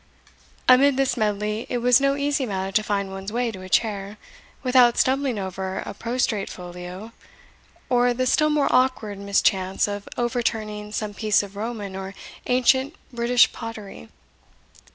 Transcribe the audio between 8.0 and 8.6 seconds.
the still